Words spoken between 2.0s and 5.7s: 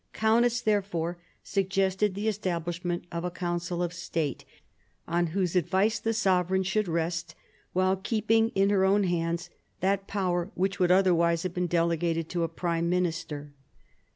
the establish ment of a Council of State, on whose